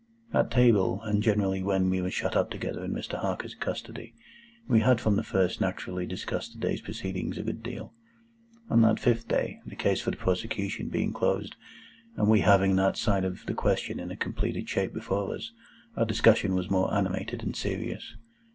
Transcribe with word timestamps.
At 0.33 0.49
table, 0.49 0.99
and 1.03 1.21
generally 1.21 1.61
when 1.61 1.87
we 1.91 2.01
were 2.01 2.09
shut 2.09 2.35
up 2.35 2.49
together 2.49 2.83
in 2.83 2.91
Mr. 2.91 3.19
Harker's 3.19 3.53
custody, 3.53 4.15
we 4.67 4.79
had 4.79 4.99
from 4.99 5.15
the 5.15 5.21
first 5.21 5.61
naturally 5.61 6.07
discussed 6.07 6.53
the 6.53 6.59
day's 6.59 6.81
proceedings 6.81 7.37
a 7.37 7.43
good 7.43 7.61
deal. 7.61 7.93
On 8.71 8.81
that 8.81 8.99
fifth 8.99 9.27
day, 9.27 9.61
the 9.63 9.75
case 9.75 10.01
for 10.01 10.09
the 10.09 10.17
prosecution 10.17 10.89
being 10.89 11.13
closed, 11.13 11.55
and 12.17 12.27
we 12.29 12.39
having 12.39 12.75
that 12.77 12.97
side 12.97 13.23
of 13.25 13.45
the 13.45 13.53
question 13.53 13.99
in 13.99 14.09
a 14.09 14.17
completed 14.17 14.67
shape 14.67 14.91
before 14.91 15.35
us, 15.35 15.51
our 15.95 16.03
discussion 16.05 16.55
was 16.55 16.67
more 16.71 16.91
animated 16.91 17.43
and 17.43 17.55
serious. 17.55 18.15